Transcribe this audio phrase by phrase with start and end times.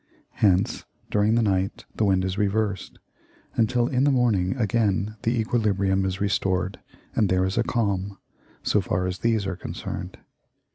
[0.39, 2.97] Hence during the night the wind is reversed,
[3.53, 6.79] until in the morning again the equilibrium is restored
[7.15, 8.17] and there is a calm,
[8.63, 10.17] so far as these are concerned.